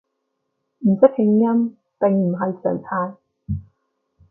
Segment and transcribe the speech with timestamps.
[0.79, 3.17] 唔識拼音並唔係常態